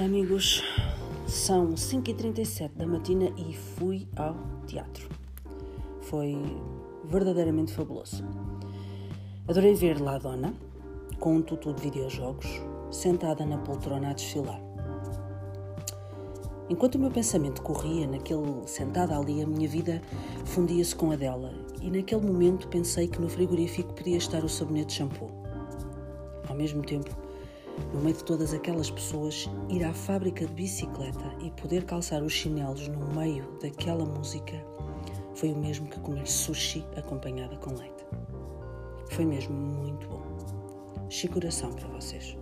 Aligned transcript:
amigos, 0.00 0.60
são 1.24 1.74
5h37 1.74 2.72
da 2.74 2.84
matina 2.84 3.32
e 3.36 3.54
fui 3.54 4.08
ao 4.16 4.36
teatro. 4.66 5.08
Foi 6.00 6.36
verdadeiramente 7.04 7.72
fabuloso. 7.72 8.24
Adorei 9.46 9.74
ver 9.74 10.00
lá 10.00 10.16
a 10.16 10.18
dona, 10.18 10.52
com 11.20 11.36
um 11.36 11.42
tutu 11.42 11.72
de 11.74 11.80
videojogos, 11.80 12.60
sentada 12.90 13.46
na 13.46 13.56
poltrona 13.58 14.10
a 14.10 14.12
desfilar. 14.12 14.60
Enquanto 16.68 16.96
o 16.96 16.98
meu 16.98 17.12
pensamento 17.12 17.62
corria 17.62 18.08
naquele 18.08 18.66
sentado 18.66 19.12
ali, 19.12 19.42
a 19.42 19.46
minha 19.46 19.68
vida 19.68 20.02
fundia-se 20.44 20.96
com 20.96 21.12
a 21.12 21.16
dela, 21.16 21.54
e 21.80 21.88
naquele 21.88 22.26
momento 22.26 22.66
pensei 22.66 23.06
que 23.06 23.20
no 23.20 23.28
frigorífico 23.28 23.92
podia 23.92 24.16
estar 24.16 24.42
o 24.42 24.48
sabonete 24.48 24.94
shampoo. 24.94 25.30
Ao 26.48 26.56
mesmo 26.56 26.82
tempo, 26.82 27.16
no 27.92 28.00
meio 28.00 28.16
de 28.16 28.24
todas 28.24 28.52
aquelas 28.52 28.90
pessoas, 28.90 29.48
ir 29.68 29.84
à 29.84 29.92
fábrica 29.92 30.46
de 30.46 30.52
bicicleta 30.52 31.34
e 31.40 31.50
poder 31.50 31.84
calçar 31.84 32.22
os 32.22 32.32
chinelos 32.32 32.88
no 32.88 33.14
meio 33.14 33.46
daquela 33.60 34.04
música 34.04 34.62
foi 35.34 35.52
o 35.52 35.56
mesmo 35.56 35.86
que 35.88 35.98
comer 36.00 36.26
sushi 36.26 36.84
acompanhada 36.96 37.56
com 37.56 37.70
leite. 37.74 38.04
Foi 39.10 39.24
mesmo 39.24 39.54
muito 39.54 40.06
bom. 40.08 40.22
Chicoração 41.08 41.72
para 41.72 41.88
vocês. 41.88 42.36